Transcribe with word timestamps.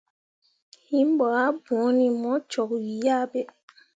Him 0.87 1.09
ɓo 1.17 1.25
ah 1.43 1.53
bõoni 1.63 2.07
mo 2.21 2.31
cok 2.51 2.69
wii 2.83 3.07
ah 3.17 3.25
ɓe. 3.31 3.41